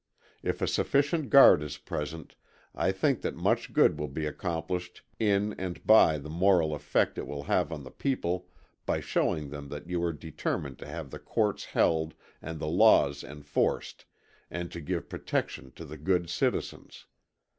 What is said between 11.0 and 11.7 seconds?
the courts